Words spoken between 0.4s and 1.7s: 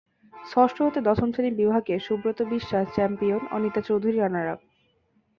ষষ্ঠ হতে দশম শ্রেণীর